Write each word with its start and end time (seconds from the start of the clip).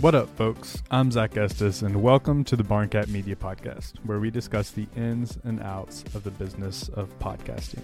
What 0.00 0.14
up, 0.14 0.28
folks? 0.36 0.82
I'm 0.90 1.10
Zach 1.10 1.38
Estes, 1.38 1.80
and 1.80 2.02
welcome 2.02 2.44
to 2.44 2.54
the 2.54 2.62
Barncat 2.62 3.08
Media 3.08 3.34
Podcast, 3.34 3.94
where 4.04 4.20
we 4.20 4.30
discuss 4.30 4.70
the 4.70 4.86
ins 4.94 5.38
and 5.44 5.62
outs 5.62 6.04
of 6.14 6.22
the 6.22 6.30
business 6.30 6.90
of 6.90 7.18
podcasting. 7.18 7.82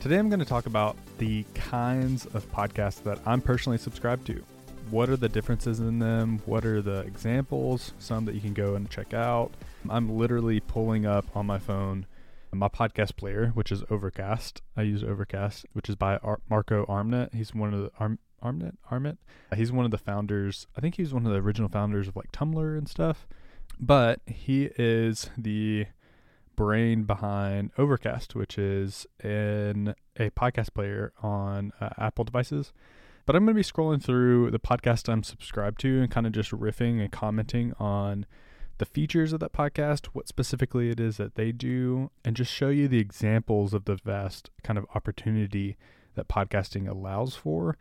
Today, 0.00 0.16
I'm 0.18 0.30
going 0.30 0.40
to 0.40 0.46
talk 0.46 0.64
about 0.64 0.96
the 1.18 1.44
kinds 1.54 2.24
of 2.26 2.50
podcasts 2.52 3.02
that 3.02 3.18
I'm 3.26 3.42
personally 3.42 3.76
subscribed 3.76 4.26
to. 4.28 4.42
What 4.90 5.10
are 5.10 5.16
the 5.16 5.28
differences 5.28 5.78
in 5.78 5.98
them? 5.98 6.40
What 6.46 6.64
are 6.64 6.80
the 6.80 7.00
examples? 7.00 7.92
Some 7.98 8.24
that 8.24 8.34
you 8.34 8.40
can 8.40 8.54
go 8.54 8.74
and 8.74 8.88
check 8.88 9.12
out. 9.12 9.50
I'm 9.90 10.16
literally 10.16 10.60
pulling 10.60 11.04
up 11.04 11.26
on 11.36 11.44
my 11.44 11.58
phone 11.58 12.06
my 12.52 12.68
podcast 12.68 13.16
player, 13.16 13.50
which 13.54 13.70
is 13.70 13.84
Overcast. 13.90 14.62
I 14.76 14.82
use 14.82 15.04
Overcast, 15.04 15.66
which 15.74 15.88
is 15.88 15.94
by 15.94 16.16
Ar- 16.18 16.40
Marco 16.48 16.86
Arment. 16.88 17.34
He's 17.34 17.54
one 17.54 17.74
of 17.74 17.82
the 17.82 17.90
Arm- 18.00 18.18
Armnet 18.46 18.76
Arment. 18.90 19.18
He's 19.54 19.72
one 19.72 19.84
of 19.84 19.90
the 19.90 19.98
founders. 19.98 20.66
I 20.76 20.80
think 20.80 20.96
he 20.96 21.02
was 21.02 21.12
one 21.12 21.26
of 21.26 21.32
the 21.32 21.40
original 21.40 21.68
founders 21.68 22.08
of 22.08 22.16
like 22.16 22.32
Tumblr 22.32 22.78
and 22.78 22.88
stuff. 22.88 23.26
But 23.78 24.20
he 24.26 24.70
is 24.78 25.30
the 25.36 25.86
brain 26.54 27.04
behind 27.04 27.70
Overcast, 27.76 28.34
which 28.34 28.58
is 28.58 29.06
in 29.22 29.94
a 30.16 30.30
podcast 30.30 30.72
player 30.74 31.12
on 31.22 31.72
uh, 31.80 31.90
Apple 31.98 32.24
devices. 32.24 32.72
But 33.26 33.36
I'm 33.36 33.44
going 33.44 33.54
to 33.54 33.58
be 33.58 33.64
scrolling 33.64 34.02
through 34.02 34.52
the 34.52 34.58
podcast 34.58 35.12
I'm 35.12 35.22
subscribed 35.22 35.80
to 35.80 36.00
and 36.00 36.10
kind 36.10 36.26
of 36.26 36.32
just 36.32 36.52
riffing 36.52 37.00
and 37.00 37.10
commenting 37.10 37.74
on 37.78 38.24
the 38.78 38.84
features 38.84 39.32
of 39.32 39.40
that 39.40 39.52
podcast, 39.52 40.06
what 40.12 40.28
specifically 40.28 40.90
it 40.90 41.00
is 41.00 41.16
that 41.16 41.34
they 41.34 41.50
do, 41.50 42.10
and 42.24 42.36
just 42.36 42.52
show 42.52 42.68
you 42.68 42.88
the 42.88 42.98
examples 42.98 43.72
of 43.74 43.86
the 43.86 43.98
vast 44.04 44.50
kind 44.62 44.78
of 44.78 44.86
opportunity 44.94 45.76
that 46.14 46.28
podcasting 46.28 46.88
allows 46.88 47.34
for. 47.34 47.76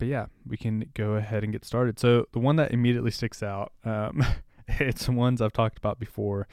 But 0.00 0.08
yeah, 0.08 0.26
we 0.46 0.56
can 0.56 0.86
go 0.94 1.12
ahead 1.12 1.44
and 1.44 1.52
get 1.52 1.64
started. 1.64 1.98
So 1.98 2.26
the 2.32 2.40
one 2.40 2.56
that 2.56 2.72
immediately 2.72 3.12
sticks 3.12 3.42
out, 3.42 3.72
um, 3.84 4.24
it's 4.68 5.08
ones 5.08 5.40
I've 5.40 5.52
talked 5.52 5.78
about 5.78 6.00
before. 6.00 6.48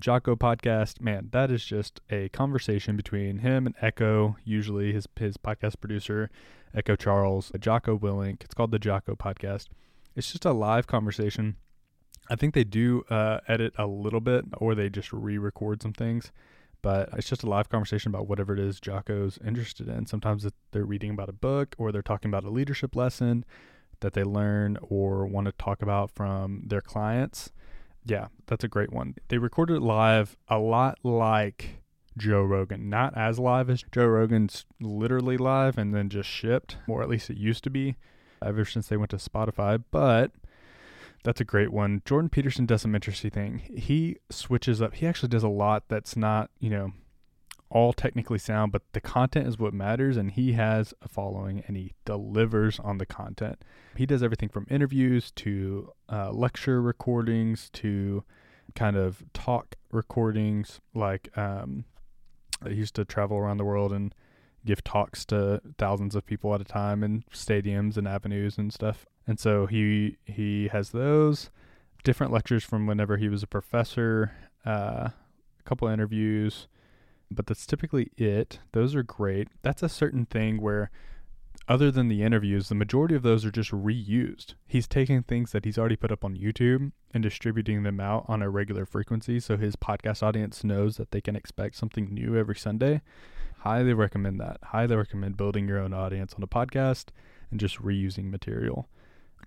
Jocko 0.00 0.34
podcast, 0.34 1.00
man, 1.00 1.28
that 1.32 1.50
is 1.50 1.64
just 1.64 2.00
a 2.10 2.28
conversation 2.30 2.96
between 2.96 3.38
him 3.38 3.66
and 3.66 3.74
Echo, 3.80 4.36
usually 4.44 4.92
his 4.92 5.06
his 5.16 5.36
podcast 5.36 5.80
producer, 5.80 6.30
Echo 6.74 6.96
Charles, 6.96 7.52
Jocko 7.60 7.98
Willink. 7.98 8.42
It's 8.42 8.54
called 8.54 8.72
the 8.72 8.78
Jocko 8.78 9.14
podcast. 9.14 9.68
It's 10.14 10.32
just 10.32 10.44
a 10.44 10.52
live 10.52 10.86
conversation 10.86 11.56
I 12.28 12.36
think 12.36 12.54
they 12.54 12.64
do 12.64 13.04
uh, 13.08 13.38
edit 13.46 13.74
a 13.78 13.86
little 13.86 14.20
bit, 14.20 14.44
or 14.56 14.74
they 14.74 14.88
just 14.88 15.12
re-record 15.12 15.82
some 15.82 15.92
things. 15.92 16.32
But 16.82 17.08
it's 17.14 17.28
just 17.28 17.42
a 17.42 17.48
live 17.48 17.68
conversation 17.68 18.10
about 18.10 18.28
whatever 18.28 18.52
it 18.52 18.60
is 18.60 18.80
Jocko's 18.80 19.38
interested 19.44 19.88
in. 19.88 20.06
Sometimes 20.06 20.46
they're 20.70 20.84
reading 20.84 21.10
about 21.10 21.28
a 21.28 21.32
book, 21.32 21.74
or 21.78 21.90
they're 21.90 22.02
talking 22.02 22.30
about 22.30 22.44
a 22.44 22.50
leadership 22.50 22.94
lesson 22.94 23.44
that 24.00 24.12
they 24.12 24.22
learn 24.22 24.76
or 24.82 25.26
want 25.26 25.46
to 25.46 25.52
talk 25.52 25.82
about 25.82 26.10
from 26.10 26.62
their 26.66 26.80
clients. 26.80 27.50
Yeah, 28.04 28.28
that's 28.46 28.62
a 28.62 28.68
great 28.68 28.92
one. 28.92 29.14
They 29.28 29.38
recorded 29.38 29.78
it 29.78 29.82
live, 29.82 30.36
a 30.48 30.58
lot 30.58 30.98
like 31.02 31.82
Joe 32.16 32.42
Rogan. 32.42 32.88
Not 32.88 33.16
as 33.16 33.38
live 33.38 33.68
as 33.68 33.84
Joe 33.92 34.06
Rogan's 34.06 34.64
literally 34.80 35.36
live 35.36 35.76
and 35.76 35.94
then 35.94 36.08
just 36.08 36.28
shipped, 36.28 36.76
or 36.86 37.02
at 37.02 37.08
least 37.08 37.30
it 37.30 37.36
used 37.36 37.64
to 37.64 37.70
be 37.70 37.96
ever 38.44 38.64
since 38.64 38.86
they 38.86 38.96
went 38.96 39.10
to 39.10 39.16
Spotify. 39.16 39.82
But 39.90 40.30
that's 41.26 41.40
a 41.40 41.44
great 41.44 41.72
one. 41.72 42.02
Jordan 42.04 42.28
Peterson 42.28 42.66
does 42.66 42.82
some 42.82 42.94
interesting 42.94 43.32
thing. 43.32 43.58
He 43.76 44.18
switches 44.30 44.80
up. 44.80 44.94
He 44.94 45.08
actually 45.08 45.30
does 45.30 45.42
a 45.42 45.48
lot 45.48 45.82
that's 45.88 46.16
not, 46.16 46.50
you 46.60 46.70
know, 46.70 46.92
all 47.68 47.92
technically 47.92 48.38
sound, 48.38 48.70
but 48.70 48.82
the 48.92 49.00
content 49.00 49.48
is 49.48 49.58
what 49.58 49.74
matters. 49.74 50.16
And 50.16 50.30
he 50.30 50.52
has 50.52 50.94
a 51.02 51.08
following 51.08 51.64
and 51.66 51.76
he 51.76 51.94
delivers 52.04 52.78
on 52.78 52.98
the 52.98 53.06
content. 53.06 53.64
He 53.96 54.06
does 54.06 54.22
everything 54.22 54.48
from 54.48 54.68
interviews 54.70 55.32
to 55.32 55.90
uh, 56.08 56.30
lecture 56.30 56.80
recordings 56.80 57.70
to 57.70 58.22
kind 58.76 58.96
of 58.96 59.24
talk 59.32 59.74
recordings. 59.90 60.80
Like, 60.94 61.36
um, 61.36 61.86
I 62.64 62.68
used 62.68 62.94
to 62.94 63.04
travel 63.04 63.36
around 63.36 63.56
the 63.56 63.64
world 63.64 63.92
and 63.92 64.14
give 64.64 64.84
talks 64.84 65.24
to 65.26 65.60
thousands 65.76 66.14
of 66.14 66.24
people 66.24 66.54
at 66.54 66.60
a 66.60 66.64
time 66.64 67.02
in 67.02 67.24
stadiums 67.34 67.96
and 67.96 68.06
avenues 68.06 68.58
and 68.58 68.72
stuff. 68.72 69.06
And 69.26 69.40
so 69.40 69.66
he 69.66 70.16
he 70.24 70.68
has 70.68 70.90
those 70.90 71.50
different 72.04 72.32
lectures 72.32 72.64
from 72.64 72.86
whenever 72.86 73.16
he 73.16 73.28
was 73.28 73.42
a 73.42 73.48
professor, 73.48 74.32
uh, 74.64 75.08
a 75.10 75.62
couple 75.64 75.88
interviews, 75.88 76.68
but 77.30 77.46
that's 77.46 77.66
typically 77.66 78.12
it. 78.16 78.60
Those 78.72 78.94
are 78.94 79.02
great. 79.02 79.48
That's 79.62 79.82
a 79.82 79.88
certain 79.88 80.26
thing 80.26 80.60
where 80.60 80.90
other 81.68 81.90
than 81.90 82.06
the 82.06 82.22
interviews, 82.22 82.68
the 82.68 82.76
majority 82.76 83.16
of 83.16 83.22
those 83.22 83.44
are 83.44 83.50
just 83.50 83.72
reused. 83.72 84.54
He's 84.68 84.86
taking 84.86 85.22
things 85.22 85.50
that 85.50 85.64
he's 85.64 85.78
already 85.78 85.96
put 85.96 86.12
up 86.12 86.24
on 86.24 86.36
YouTube 86.36 86.92
and 87.12 87.22
distributing 87.22 87.82
them 87.82 87.98
out 87.98 88.24
on 88.28 88.40
a 88.40 88.50
regular 88.50 88.86
frequency 88.86 89.40
so 89.40 89.56
his 89.56 89.74
podcast 89.74 90.22
audience 90.22 90.62
knows 90.62 90.96
that 90.96 91.10
they 91.10 91.20
can 91.20 91.34
expect 91.34 91.74
something 91.74 92.12
new 92.14 92.36
every 92.36 92.54
Sunday. 92.54 93.00
Highly 93.58 93.94
recommend 93.94 94.38
that. 94.40 94.58
Highly 94.62 94.94
recommend 94.94 95.36
building 95.36 95.66
your 95.66 95.80
own 95.80 95.92
audience 95.92 96.34
on 96.34 96.42
a 96.44 96.46
podcast 96.46 97.06
and 97.50 97.58
just 97.58 97.82
reusing 97.82 98.30
material. 98.30 98.88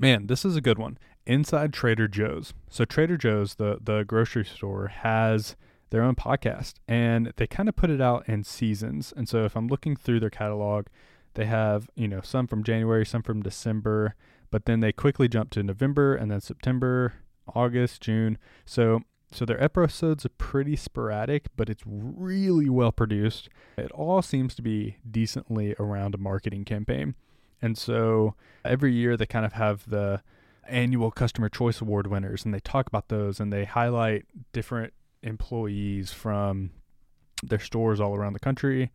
Man, 0.01 0.27
this 0.27 0.45
is 0.45 0.55
a 0.55 0.61
good 0.61 0.79
one. 0.79 0.97
Inside 1.25 1.73
Trader 1.73 2.07
Joe's. 2.07 2.53
So 2.69 2.85
Trader 2.85 3.17
Joe's, 3.17 3.55
the 3.55 3.79
the 3.81 4.03
grocery 4.03 4.45
store, 4.45 4.87
has 4.87 5.57
their 5.89 6.03
own 6.03 6.15
podcast, 6.15 6.75
and 6.87 7.33
they 7.35 7.47
kind 7.47 7.67
of 7.67 7.75
put 7.75 7.89
it 7.89 7.99
out 7.99 8.27
in 8.29 8.45
seasons. 8.45 9.13
And 9.17 9.27
so 9.27 9.43
if 9.43 9.57
I'm 9.57 9.67
looking 9.67 9.97
through 9.97 10.21
their 10.21 10.29
catalog, 10.29 10.85
they 11.33 11.45
have 11.45 11.89
you 11.95 12.07
know 12.07 12.21
some 12.21 12.47
from 12.47 12.63
January, 12.63 13.05
some 13.05 13.23
from 13.23 13.41
December, 13.41 14.15
but 14.51 14.63
then 14.65 14.79
they 14.79 14.93
quickly 14.93 15.27
jump 15.27 15.49
to 15.51 15.63
November 15.63 16.16
and 16.16 16.31
then 16.31 16.39
September, 16.39 17.16
August, 17.53 18.01
June. 18.01 18.37
So 18.66 19.01
so 19.31 19.43
their 19.43 19.61
episodes 19.61 20.25
are 20.25 20.29
pretty 20.29 20.77
sporadic, 20.77 21.47
but 21.57 21.69
it's 21.69 21.83
really 21.85 22.69
well 22.69 22.93
produced. 22.93 23.49
It 23.77 23.91
all 23.91 24.21
seems 24.21 24.55
to 24.55 24.61
be 24.61 24.95
decently 25.09 25.75
around 25.77 26.16
a 26.16 26.17
marketing 26.17 26.63
campaign. 26.63 27.16
And 27.62 27.78
so 27.78 28.36
every 28.64 28.94
year 28.94 29.18
they 29.18 29.25
kind 29.25 29.46
of 29.46 29.53
have 29.53 29.90
the 29.90 30.22
annual 30.68 31.12
customer 31.12 31.50
choice 31.50 31.81
award 31.81 32.08
winners 32.08 32.46
and 32.46 32.53
they 32.53 32.59
talk 32.59 32.88
about 32.88 33.08
those 33.08 33.40
and 33.40 33.52
they 33.52 33.66
highlight 33.66 34.25
different 34.53 34.94
employees 35.24 36.12
from 36.12 36.72
their 37.44 37.59
stores 37.59 38.00
all 38.00 38.16
around 38.16 38.34
the 38.34 38.40
country. 38.40 38.92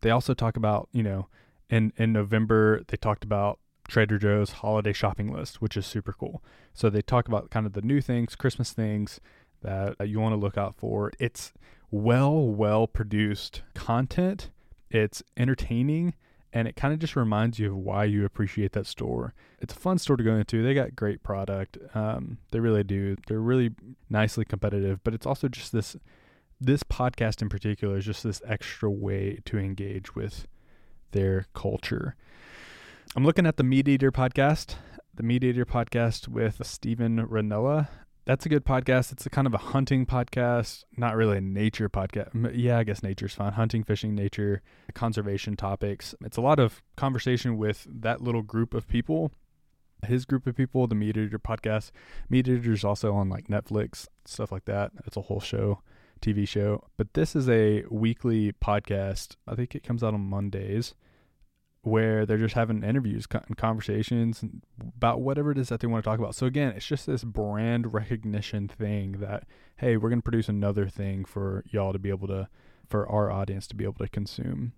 They 0.00 0.10
also 0.10 0.34
talk 0.34 0.56
about, 0.56 0.88
you 0.92 1.02
know, 1.02 1.28
in 1.68 1.92
in 1.96 2.12
November 2.12 2.82
they 2.88 2.96
talked 2.96 3.24
about 3.24 3.58
Trader 3.88 4.18
Joe's 4.18 4.52
holiday 4.52 4.92
shopping 4.92 5.32
list, 5.32 5.60
which 5.60 5.76
is 5.76 5.86
super 5.86 6.12
cool. 6.12 6.42
So 6.74 6.90
they 6.90 7.02
talk 7.02 7.28
about 7.28 7.50
kind 7.50 7.66
of 7.66 7.72
the 7.72 7.82
new 7.82 8.00
things, 8.00 8.36
Christmas 8.36 8.72
things 8.72 9.20
that 9.62 10.08
you 10.08 10.20
want 10.20 10.32
to 10.32 10.36
look 10.36 10.56
out 10.56 10.76
for. 10.76 11.12
It's 11.18 11.52
well 11.90 12.46
well 12.48 12.86
produced 12.86 13.62
content. 13.74 14.50
It's 14.90 15.22
entertaining 15.36 16.14
and 16.56 16.66
it 16.66 16.74
kind 16.74 16.94
of 16.94 16.98
just 16.98 17.16
reminds 17.16 17.58
you 17.58 17.68
of 17.68 17.76
why 17.76 18.04
you 18.04 18.24
appreciate 18.24 18.72
that 18.72 18.86
store. 18.86 19.34
It's 19.60 19.74
a 19.74 19.76
fun 19.76 19.98
store 19.98 20.16
to 20.16 20.24
go 20.24 20.36
into. 20.36 20.62
They 20.62 20.72
got 20.72 20.96
great 20.96 21.22
product. 21.22 21.76
Um, 21.94 22.38
they 22.50 22.60
really 22.60 22.82
do. 22.82 23.16
They're 23.26 23.40
really 23.40 23.72
nicely 24.08 24.46
competitive, 24.46 25.04
but 25.04 25.12
it's 25.12 25.26
also 25.26 25.48
just 25.48 25.70
this 25.72 25.98
this 26.58 26.82
podcast 26.82 27.42
in 27.42 27.50
particular 27.50 27.98
is 27.98 28.06
just 28.06 28.24
this 28.24 28.40
extra 28.46 28.90
way 28.90 29.40
to 29.44 29.58
engage 29.58 30.14
with 30.14 30.48
their 31.10 31.44
culture. 31.52 32.16
I'm 33.14 33.26
looking 33.26 33.44
at 33.46 33.58
the 33.58 33.62
Meat 33.62 33.86
Eater 33.86 34.10
podcast, 34.10 34.76
the 35.12 35.22
Meat 35.22 35.44
Eater 35.44 35.66
podcast 35.66 36.26
with 36.26 36.66
Steven 36.66 37.26
Rinella 37.26 37.88
that's 38.26 38.44
a 38.44 38.48
good 38.48 38.64
podcast. 38.64 39.12
It's 39.12 39.24
a 39.24 39.30
kind 39.30 39.46
of 39.46 39.54
a 39.54 39.58
hunting 39.58 40.04
podcast, 40.04 40.84
not 40.96 41.14
really 41.14 41.38
a 41.38 41.40
nature 41.40 41.88
podcast. 41.88 42.50
Yeah, 42.54 42.78
I 42.78 42.84
guess 42.84 43.02
nature's 43.02 43.34
fun. 43.34 43.52
Hunting, 43.52 43.84
fishing, 43.84 44.16
nature, 44.16 44.62
conservation 44.94 45.56
topics. 45.56 46.14
It's 46.24 46.36
a 46.36 46.40
lot 46.40 46.58
of 46.58 46.82
conversation 46.96 47.56
with 47.56 47.86
that 47.88 48.20
little 48.20 48.42
group 48.42 48.74
of 48.74 48.88
people. 48.88 49.30
His 50.04 50.24
group 50.24 50.46
of 50.46 50.56
people, 50.56 50.88
the 50.88 50.96
Meat 50.96 51.16
Eater 51.16 51.38
podcast. 51.38 51.92
Meat 52.28 52.48
Eater's 52.48 52.84
also 52.84 53.14
on 53.14 53.28
like 53.28 53.46
Netflix, 53.46 54.08
stuff 54.24 54.50
like 54.50 54.64
that. 54.64 54.90
It's 55.06 55.16
a 55.16 55.22
whole 55.22 55.40
show, 55.40 55.80
TV 56.20 56.46
show. 56.48 56.84
But 56.96 57.14
this 57.14 57.36
is 57.36 57.48
a 57.48 57.84
weekly 57.90 58.52
podcast. 58.52 59.36
I 59.46 59.54
think 59.54 59.76
it 59.76 59.84
comes 59.84 60.02
out 60.02 60.14
on 60.14 60.20
Mondays 60.20 60.94
where 61.86 62.26
they're 62.26 62.36
just 62.36 62.56
having 62.56 62.82
interviews 62.82 63.26
and 63.30 63.56
conversations 63.56 64.44
about 64.96 65.20
whatever 65.20 65.52
it 65.52 65.58
is 65.58 65.68
that 65.68 65.78
they 65.78 65.86
want 65.86 66.02
to 66.02 66.10
talk 66.10 66.18
about. 66.18 66.34
So 66.34 66.44
again, 66.44 66.72
it's 66.74 66.84
just 66.84 67.06
this 67.06 67.22
brand 67.22 67.94
recognition 67.94 68.66
thing 68.66 69.12
that 69.20 69.44
hey, 69.76 69.96
we're 69.96 70.08
going 70.08 70.18
to 70.18 70.24
produce 70.24 70.48
another 70.48 70.88
thing 70.88 71.24
for 71.24 71.62
y'all 71.70 71.92
to 71.92 71.98
be 71.98 72.08
able 72.08 72.26
to 72.26 72.48
for 72.88 73.08
our 73.08 73.30
audience 73.30 73.68
to 73.68 73.76
be 73.76 73.84
able 73.84 74.04
to 74.04 74.08
consume. 74.08 74.72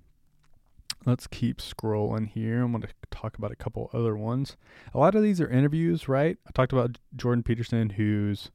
Let's 1.07 1.27
keep 1.27 1.59
scrolling 1.59 2.29
here. 2.29 2.63
I'm 2.63 2.73
going 2.73 2.83
to 2.83 2.89
talk 3.11 3.39
about 3.39 3.53
a 3.53 3.57
couple 3.57 3.89
other 3.95 4.15
ones. 4.17 4.59
A 4.93 4.99
lot 4.99 5.15
of 5.15 5.23
these 5.23 5.41
are 5.41 5.49
interviews, 5.49 6.09
right? 6.09 6.37
I 6.47 6.51
talked 6.51 6.73
about 6.73 6.99
Jordan 7.17 7.43
Peterson 7.43 7.91
who's 7.91 8.51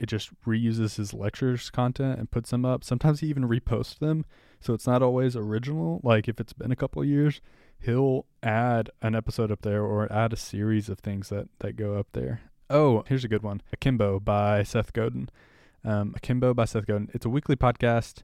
it 0.00 0.06
just 0.06 0.30
reuses 0.44 0.96
his 0.96 1.14
lectures 1.14 1.70
content 1.70 2.18
and 2.18 2.28
puts 2.28 2.50
them 2.50 2.64
up. 2.64 2.82
Sometimes 2.82 3.20
he 3.20 3.28
even 3.28 3.46
reposts 3.46 4.00
them. 4.00 4.24
So 4.60 4.74
it's 4.74 4.86
not 4.88 5.02
always 5.02 5.36
original. 5.36 6.00
Like 6.02 6.26
if 6.26 6.40
it's 6.40 6.52
been 6.52 6.72
a 6.72 6.76
couple 6.76 7.04
years, 7.04 7.40
he'll 7.84 8.26
add 8.42 8.90
an 9.00 9.14
episode 9.14 9.50
up 9.50 9.62
there 9.62 9.82
or 9.82 10.10
add 10.12 10.32
a 10.32 10.36
series 10.36 10.88
of 10.88 10.98
things 10.98 11.28
that 11.28 11.48
that 11.60 11.76
go 11.76 11.94
up 11.94 12.08
there. 12.12 12.40
Oh, 12.70 13.04
here's 13.08 13.24
a 13.24 13.28
good 13.28 13.42
one 13.42 13.62
Akimbo 13.72 14.20
by 14.20 14.62
Seth 14.62 14.92
Godin. 14.92 15.28
Um, 15.84 16.14
Akimbo 16.16 16.54
by 16.54 16.64
Seth 16.64 16.86
Godin. 16.86 17.10
It's 17.12 17.26
a 17.26 17.30
weekly 17.30 17.56
podcast. 17.56 18.22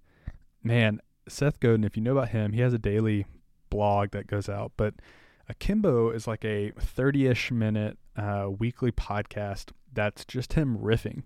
Man, 0.62 1.00
Seth 1.28 1.60
Godin, 1.60 1.84
if 1.84 1.96
you 1.96 2.02
know 2.02 2.12
about 2.12 2.30
him, 2.30 2.52
he 2.52 2.60
has 2.60 2.72
a 2.72 2.78
daily 2.78 3.26
blog 3.70 4.10
that 4.12 4.26
goes 4.26 4.48
out, 4.48 4.72
but 4.76 4.94
Akimbo 5.48 6.10
is 6.10 6.26
like 6.26 6.44
a 6.44 6.72
30 6.78 7.26
ish 7.26 7.50
minute 7.50 7.98
uh, 8.16 8.48
weekly 8.58 8.92
podcast 8.92 9.70
that's 9.92 10.24
just 10.24 10.54
him 10.54 10.78
riffing. 10.78 11.22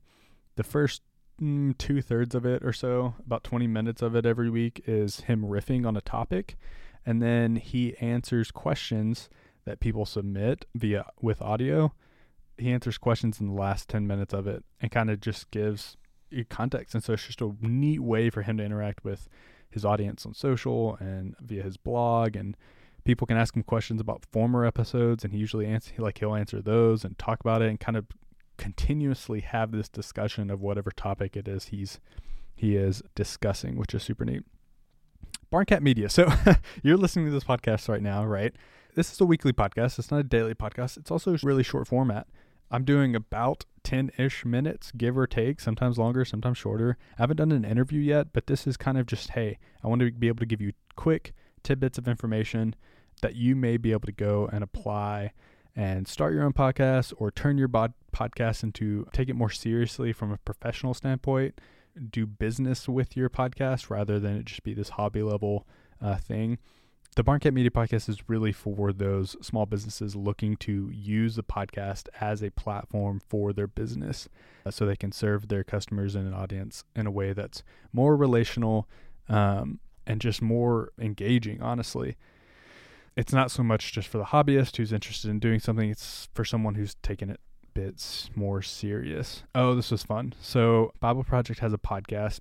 The 0.57 0.63
first 0.63 1.03
mm, 1.41 1.77
two 1.79 2.03
thirds 2.03 2.35
of 2.35 2.47
it 2.47 2.65
or 2.65 2.73
so, 2.73 3.15
about 3.25 3.45
20 3.45 3.67
minutes 3.67 4.03
of 4.03 4.15
it 4.15 4.27
every 4.27 4.51
week, 4.51 4.83
is 4.87 5.21
him 5.21 5.43
riffing 5.43 5.87
on 5.87 5.97
a 5.97 6.01
topic. 6.01 6.57
And 7.05 7.21
then 7.21 7.57
he 7.57 7.97
answers 7.99 8.51
questions 8.51 9.29
that 9.65 9.81
people 9.81 10.07
submit 10.07 10.65
via 10.75 11.05
with 11.21 11.41
audio 11.43 11.93
he 12.59 12.73
answers 12.73 12.99
questions 12.99 13.41
in 13.41 13.49
the 13.49 13.55
last 13.55 13.89
10 13.89 14.07
minutes 14.07 14.33
of 14.33 14.47
it 14.47 14.65
and 14.81 14.91
kind 14.91 15.11
of 15.11 15.21
just 15.21 15.51
gives 15.51 15.97
context. 16.49 16.95
And 16.95 17.05
so 17.05 17.13
it's 17.13 17.27
just 17.27 17.41
a 17.41 17.53
neat 17.61 18.01
way 18.01 18.31
for 18.31 18.43
him 18.43 18.57
to 18.57 18.65
interact 18.65 19.05
with 19.05 19.29
his 19.71 19.85
audience 19.85 20.25
on 20.27 20.35
social 20.35 20.97
and 21.01 21.35
via 21.41 21.63
his 21.63 21.77
blog 21.77 22.37
and 22.37 22.57
people 23.05 23.27
can 23.27 23.37
ask 23.37 23.57
him 23.57 23.63
questions 23.63 24.01
about 24.01 24.25
former 24.31 24.65
episodes 24.65 25.25
and 25.25 25.33
he 25.33 25.39
usually 25.39 25.67
answer 25.67 25.93
like 25.99 26.19
he'll 26.19 26.35
answer 26.35 26.61
those 26.61 27.05
and 27.05 27.19
talk 27.19 27.41
about 27.41 27.63
it 27.63 27.69
and 27.69 27.81
kind 27.81 27.97
of 27.97 28.07
continuously 28.59 29.41
have 29.41 29.73
this 29.73 29.89
discussion 29.89 30.51
of 30.51 30.61
whatever 30.61 30.91
topic 30.91 31.37
it 31.37 31.49
is 31.49 31.67
he's 31.67 31.99
he 32.55 32.77
is 32.77 33.03
discussing, 33.15 33.77
which 33.77 33.95
is 33.95 34.03
super 34.03 34.27
neat. 34.27 34.45
Barncat 35.53 35.83
Media. 35.83 36.09
So 36.09 36.33
you're 36.83 36.97
listening 36.97 37.27
to 37.27 37.31
this 37.31 37.45
podcast 37.45 37.87
right 37.89 38.03
now, 38.03 38.25
right? 38.25 38.55
This 38.95 39.13
is 39.13 39.21
a 39.21 39.27
weekly 39.27 39.53
podcast. 39.53 39.99
It's 39.99 40.11
not 40.11 40.21
a 40.21 40.25
daily 40.25 40.55
podcast. 40.55 40.97
It's 40.97 41.11
also 41.11 41.37
really 41.43 41.63
short 41.63 41.87
format. 41.87 42.27
I'm 42.71 42.85
doing 42.85 43.15
about 43.15 43.67
10 43.83 44.13
ish 44.17 44.47
minutes, 44.47 44.93
give 44.97 45.19
or 45.19 45.27
take, 45.27 45.61
sometimes 45.61 45.99
longer, 45.99 46.25
sometimes 46.25 46.57
shorter. 46.57 46.97
I 47.19 47.23
haven't 47.23 47.37
done 47.37 47.53
an 47.53 47.67
interview 47.67 48.01
yet, 48.01 48.33
but 48.33 48.47
this 48.47 48.67
is 48.67 48.79
kind 48.79 48.97
of 48.97 49.05
just 49.05 49.31
hey, 49.31 49.59
I 49.85 49.89
want 49.89 50.01
to 50.01 50.11
be 50.11 50.29
able 50.29 50.39
to 50.39 50.47
give 50.47 50.63
you 50.63 50.73
quick 50.97 51.35
tidbits 51.63 51.99
of 51.99 52.09
information 52.09 52.75
that 53.21 53.37
you 53.37 53.55
may 53.55 53.77
be 53.77 53.93
able 53.93 54.07
to 54.07 54.13
go 54.13 54.49
and 54.51 54.65
apply 54.65 55.33
and 55.77 56.09
start 56.09 56.33
your 56.33 56.45
own 56.45 56.55
podcast 56.55 57.13
or 57.19 57.31
turn 57.31 57.59
your 57.59 57.69
bod- 57.69 57.93
podcast 58.15 58.63
into 58.63 59.07
take 59.13 59.29
it 59.29 59.37
more 59.37 59.51
seriously 59.51 60.15
from 60.15 60.33
a 60.33 60.39
professional 60.39 60.95
standpoint, 60.95 61.61
do 62.11 62.27
business 62.27 62.89
with 62.89 63.17
your 63.17 63.29
podcast 63.29 63.91
rather 63.91 64.19
than 64.19 64.37
it 64.37 64.45
just 64.45 64.63
be 64.63 64.75
this 64.75 64.91
hobby 64.91 65.23
level 65.23 65.67
uh, 66.01 66.17
thing 66.17 66.59
the 67.15 67.23
Barncat 67.23 67.53
Media 67.53 67.71
Podcast 67.71 68.09
is 68.09 68.27
really 68.27 68.53
for 68.53 68.91
those 68.91 69.37
small 69.45 69.67
businesses 69.67 70.17
looking 70.17 70.57
to 70.57 70.89
use 70.91 71.37
the 71.37 71.43
podcast 71.43 72.09
as 72.23 72.43
a 72.43 72.51
platform 72.51 73.21
for 73.29 73.53
their 73.53 73.67
business 73.67 74.31
uh, 74.65 74.71
so 74.71 74.87
they 74.87 74.97
can 74.97 75.13
serve 75.13 75.49
their 75.49 75.63
customers 75.63 76.15
and 76.15 76.27
an 76.27 76.33
audience 76.33 76.85
in 76.97 77.07
a 77.07 77.11
way 77.11 77.35
that's 77.35 77.63
more 77.93 78.17
relational 78.17 78.89
um, 79.29 79.79
and 80.07 80.23
just 80.23 80.41
more 80.41 80.91
engaging, 80.99 81.61
honestly. 81.61 82.17
It's 83.15 83.33
not 83.33 83.51
so 83.51 83.63
much 83.63 83.93
just 83.93 84.09
for 84.09 84.17
the 84.17 84.25
hobbyist 84.25 84.79
who's 84.79 84.93
interested 84.93 85.31
in 85.31 85.39
doing 85.39 85.61
something, 85.61 85.91
it's 85.91 86.31
for 86.33 86.47
someone 86.47 86.77
who's 86.77 86.95
taken 87.03 87.29
it 87.29 87.41
bits 87.75 88.31
more 88.35 88.63
serious. 88.63 89.43
Oh, 89.55 89.75
this 89.75 89.91
was 89.91 90.03
fun. 90.03 90.35
So, 90.41 90.93
Bible 91.01 91.25
Project 91.25 91.61
has 91.61 91.73
a 91.73 91.79
podcast. 91.79 92.41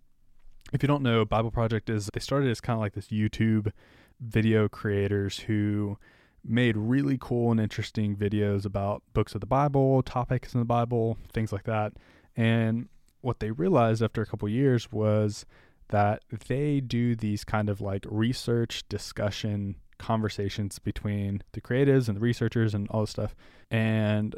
If 0.74 0.82
you 0.84 0.88
don't 0.88 1.04
know, 1.04 1.26
Bible 1.26 1.52
Project 1.52 1.90
is 1.90 2.10
they 2.14 2.20
started 2.20 2.50
as 2.50 2.62
kind 2.62 2.76
of 2.76 2.82
like 2.82 2.94
this 2.94 3.08
YouTube 3.08 3.72
video 4.20 4.70
creators 4.70 5.40
who 5.40 5.98
made 6.44 6.78
really 6.78 7.18
cool 7.20 7.52
and 7.52 7.60
interesting 7.60 8.16
videos 8.16 8.66
about 8.66 9.04
books 9.14 9.36
of 9.36 9.42
the 9.42 9.48
Bible, 9.48 10.02
topics 10.04 10.54
in 10.54 10.60
the 10.60 10.66
Bible, 10.66 11.18
things 11.34 11.52
like 11.52 11.64
that. 11.64 11.94
And 12.36 12.88
what 13.22 13.40
they 13.40 13.52
realized 13.52 14.02
after 14.02 14.22
a 14.22 14.26
couple 14.26 14.50
years 14.50 14.92
was 14.92 15.46
that 15.90 16.24
they 16.48 16.80
do 16.80 17.16
these 17.16 17.44
kind 17.44 17.70
of 17.70 17.82
like 17.82 18.06
research 18.10 18.84
discussion 18.90 19.76
conversations 20.00 20.80
between 20.80 21.44
the 21.52 21.62
creatives 21.62 22.08
and 22.08 22.18
the 22.18 22.22
researchers 22.22 22.74
and 22.74 22.88
all 22.90 23.02
this 23.02 23.12
stuff 23.12 23.36
and 23.70 24.36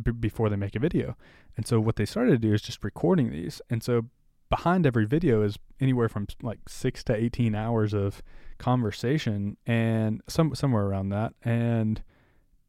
b- 0.00 0.12
before 0.12 0.48
they 0.48 0.56
make 0.56 0.76
a 0.76 0.80
video. 0.80 1.16
And 1.56 1.66
so 1.66 1.80
what 1.80 1.96
they 1.96 2.06
started 2.06 2.30
to 2.32 2.38
do 2.38 2.52
is 2.54 2.62
just 2.62 2.84
recording 2.84 3.30
these. 3.30 3.60
And 3.68 3.82
so 3.82 4.06
behind 4.48 4.86
every 4.86 5.06
video 5.06 5.42
is 5.42 5.58
anywhere 5.80 6.08
from 6.08 6.26
like 6.42 6.58
6 6.68 7.04
to 7.04 7.16
18 7.16 7.54
hours 7.54 7.94
of 7.94 8.22
conversation 8.58 9.56
and 9.66 10.20
some 10.28 10.54
somewhere 10.54 10.84
around 10.84 11.08
that. 11.08 11.34
And 11.42 12.02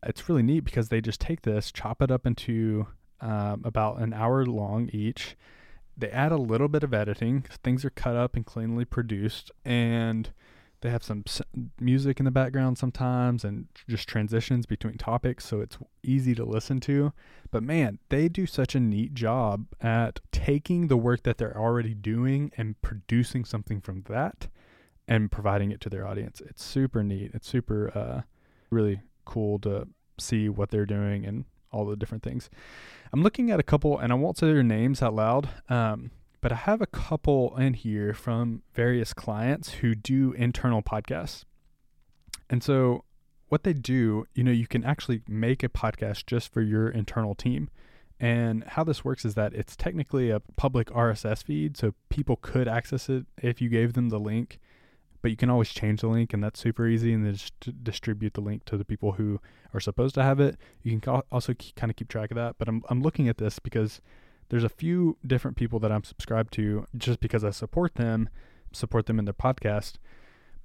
it's 0.06 0.28
really 0.28 0.44
neat 0.44 0.62
because 0.62 0.90
they 0.90 1.02
just 1.02 1.22
take 1.22 1.42
this, 1.42 1.72
chop 1.72 2.02
it 2.02 2.12
up 2.12 2.26
into 2.26 2.88
um, 3.22 3.62
about 3.64 4.00
an 4.00 4.14
hour 4.14 4.46
long 4.46 4.90
each. 4.92 5.36
They 5.96 6.10
add 6.10 6.32
a 6.32 6.38
little 6.38 6.68
bit 6.68 6.84
of 6.84 6.94
editing. 6.94 7.46
Things 7.64 7.86
are 7.86 7.90
cut 7.92 8.16
up 8.16 8.36
and 8.36 8.46
cleanly 8.46 8.84
produced, 8.84 9.52
and 9.64 10.32
they 10.84 10.90
have 10.90 11.04
some 11.04 11.24
music 11.80 12.20
in 12.20 12.26
the 12.26 12.32
background 12.32 12.78
sometimes 12.78 13.46
and 13.46 13.68
just 13.88 14.08
transitions 14.08 14.66
between 14.66 14.98
topics, 14.98 15.46
so 15.46 15.62
it's 15.62 15.78
easy 16.04 16.36
to 16.36 16.44
listen 16.44 16.82
to. 16.82 17.14
But 17.52 17.64
man, 17.64 18.00
they 18.10 18.28
do 18.28 18.46
such 18.46 18.76
a 18.76 18.82
neat 18.82 19.14
job 19.14 19.66
at 19.80 20.20
taking 20.34 20.90
the 20.90 20.98
work 20.98 21.24
that 21.24 21.38
they're 21.38 21.58
already 21.58 21.94
doing 21.94 22.52
and 22.58 22.80
producing 22.82 23.46
something 23.46 23.80
from 23.80 24.04
that 24.10 24.50
and 25.08 25.32
providing 25.32 25.72
it 25.72 25.80
to 25.82 25.90
their 25.90 26.06
audience. 26.06 26.42
It's 26.42 26.64
super 26.64 27.02
neat. 27.02 27.32
It's 27.34 27.48
super 27.48 27.98
uh, 27.98 28.22
really 28.70 29.02
cool 29.24 29.60
to 29.60 29.88
see 30.20 30.50
what 30.50 30.70
they're 30.70 30.86
doing 30.86 31.26
and 31.26 31.46
all 31.72 31.86
the 31.86 31.96
different 31.96 32.24
things. 32.24 32.50
I'm 33.14 33.24
looking 33.24 33.52
at 33.52 33.60
a 33.60 33.64
couple, 33.64 33.98
and 33.98 34.12
I 34.12 34.16
won't 34.16 34.38
say 34.38 34.48
their 34.48 34.64
names 34.64 35.02
out 35.02 35.16
loud, 35.16 35.50
um, 35.70 36.12
but 36.44 36.52
I 36.52 36.56
have 36.56 36.82
a 36.82 36.88
couple 36.88 37.56
in 37.58 37.74
here 37.74 38.14
from 38.14 38.64
various 38.74 39.14
clients 39.14 39.76
who 39.76 39.96
do 39.96 40.34
internal 40.34 40.82
podcasts. 40.84 41.46
And 42.50 42.62
so, 42.62 43.06
what 43.48 43.64
they 43.64 43.72
do, 43.72 44.28
you 44.36 44.44
know, 44.44 44.52
you 44.52 44.68
can 44.68 44.84
actually 44.84 45.22
make 45.26 45.64
a 45.64 45.70
podcast 45.70 46.26
just 46.26 46.52
for 46.52 46.62
your 46.62 46.90
internal 46.90 47.34
team. 47.34 47.70
And 48.20 48.66
how 48.66 48.84
this 48.84 49.06
works 49.06 49.24
is 49.24 49.36
that 49.36 49.54
it's 49.54 49.78
technically 49.78 50.32
a 50.32 50.42
public 50.58 50.90
RSS 50.90 51.46
feed, 51.46 51.78
so 51.78 51.94
people 52.10 52.36
could 52.36 52.68
access 52.68 53.08
it 53.08 53.26
if 53.42 53.62
you 53.62 53.70
gave 53.70 53.94
them 53.94 54.10
the 54.10 54.20
link 54.20 54.60
but 55.22 55.32
you 55.32 55.38
can 55.38 55.50
always 55.50 55.70
change 55.70 56.02
the 56.02 56.08
link 56.08 56.34
and 56.34 56.44
that's 56.44 56.60
super 56.60 56.86
easy 56.86 57.14
and 57.14 57.26
then 57.26 57.34
just 57.34 57.82
distribute 57.82 58.34
the 58.34 58.42
link 58.42 58.66
to 58.66 58.76
the 58.76 58.84
people 58.84 59.14
who 59.14 59.40
are 59.74 59.80
supposed 59.80 60.14
to 60.14 60.22
have 60.22 60.42
it 60.42 60.58
you 60.82 61.00
can 61.00 61.22
also 61.32 61.54
kind 61.78 61.90
of 61.90 61.96
keep 61.96 62.10
track 62.10 62.30
of 62.30 62.36
that 62.36 62.58
but 62.58 62.68
I'm, 62.68 62.84
I'm 62.90 63.02
looking 63.02 63.30
at 63.30 63.38
this 63.38 63.58
because 63.58 64.02
there's 64.54 64.64
a 64.64 64.70
few 64.70 65.18
different 65.26 65.58
people 65.58 65.80
that 65.80 65.92
i'm 65.92 66.04
subscribed 66.04 66.54
to 66.54 66.86
just 66.96 67.20
because 67.20 67.44
i 67.44 67.50
support 67.50 67.96
them 67.96 68.30
support 68.72 69.08
them 69.08 69.18
in 69.18 69.26
their 69.26 69.34
podcast 69.34 69.94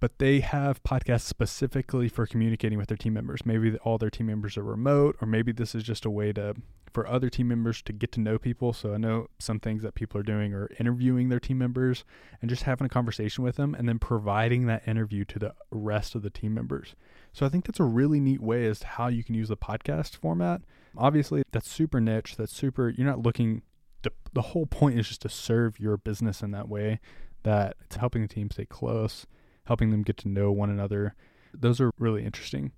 but 0.01 0.19
they 0.19 0.41
have 0.41 0.83
podcasts 0.85 1.23
specifically 1.23 2.09
for 2.09 2.27
communicating 2.27 2.79
with 2.79 2.89
their 2.89 2.97
team 2.97 3.15
members. 3.15 3.45
Maybe 3.45 3.77
all 3.79 3.99
their 3.99 4.11
team 4.11 4.27
members 4.27 4.57
are 4.57 4.63
remote, 4.63 5.17
or 5.21 5.27
maybe 5.27 5.53
this 5.53 5.75
is 5.75 5.83
just 5.83 6.05
a 6.05 6.11
way 6.11 6.33
to 6.35 6.55
for 6.95 7.07
other 7.07 7.29
team 7.29 7.49
members 7.49 7.83
to 7.83 7.93
get 7.93 8.13
to 8.13 8.21
know 8.21 8.39
people. 8.39 8.73
So 8.73 8.95
I 8.95 8.97
know 8.97 9.27
some 9.39 9.61
things 9.61 9.83
that 9.83 9.95
people 9.95 10.19
are 10.21 10.25
doing 10.25 10.55
are 10.55 10.71
interviewing 10.79 11.29
their 11.29 11.41
team 11.41 11.59
members 11.59 12.05
and 12.41 12.49
just 12.49 12.63
having 12.63 12.87
a 12.87 12.89
conversation 12.89 13.45
with 13.45 13.57
them, 13.57 13.75
and 13.75 13.89
then 13.89 13.99
providing 13.99 14.67
that 14.67 14.87
interview 14.87 15.25
to 15.27 15.39
the 15.39 15.55
rest 15.71 16.15
of 16.15 16.23
the 16.23 16.31
team 16.31 16.55
members. 16.55 16.95
So 17.33 17.45
I 17.45 17.49
think 17.49 17.67
that's 17.67 17.81
a 17.81 17.85
really 17.85 18.21
neat 18.21 18.41
way 18.41 18.67
as 18.67 18.81
to 18.81 18.87
how 18.87 19.09
you 19.09 19.23
can 19.23 19.35
use 19.35 19.49
the 19.49 19.57
podcast 19.57 20.17
format. 20.17 20.63
Obviously, 20.97 21.43
that's 21.53 21.71
super 21.71 22.01
niche. 22.01 22.37
That's 22.37 22.55
super. 22.55 22.89
You're 22.89 23.07
not 23.07 23.21
looking. 23.21 23.63
The, 24.03 24.13
the 24.33 24.43
whole 24.43 24.67
point 24.67 24.99
is 24.99 25.09
just 25.09 25.23
to 25.23 25.29
serve 25.29 25.81
your 25.81 25.97
business 25.97 26.43
in 26.43 26.51
that 26.53 26.69
way. 26.69 27.01
That 27.45 27.77
it's 27.85 27.97
helping 27.97 28.23
the 28.23 28.29
team 28.29 28.51
stay 28.51 28.67
close 28.67 29.27
helping 29.69 29.91
them 29.91 30.03
get 30.03 30.17
to 30.17 30.29
know 30.29 30.51
one 30.51 30.71
another. 30.71 31.15
Those 31.55 31.81
are 31.81 31.93
really 31.99 32.25
interesting. 32.25 32.73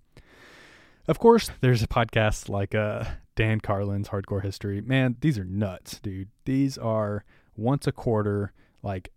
Of 1.07 1.19
course, 1.19 1.51
there's 1.61 1.83
a 1.83 1.89
podcast 1.89 2.49
like 2.49 2.75
uh, 2.75 3.05
Dan 3.37 3.61
Carlin's 3.61 4.09
Hardcore 4.09 4.43
History. 4.43 4.81
Man, 4.81 5.17
these 5.21 5.39
are 5.39 5.45
nuts, 5.45 6.01
dude. 6.01 6.29
These 6.45 6.77
are 6.77 7.25
once 7.57 7.87
a 7.87 7.93
quarter, 7.93 8.53
like 8.83 9.13